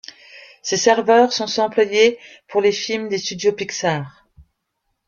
Ces 0.63 0.77
serveurs 0.77 1.31
sont 1.31 1.45
ceux 1.45 1.61
employés 1.61 2.17
pour 2.47 2.59
les 2.59 2.71
films 2.71 3.07
des 3.07 3.19
Studios 3.19 3.51
Pixar. 3.51 4.25